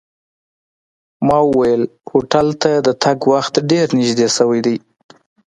[1.27, 4.77] ما وویل هوټل ته د تګ وخت ډېر نږدې شوی دی.